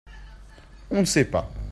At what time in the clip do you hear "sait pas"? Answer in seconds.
1.05-1.51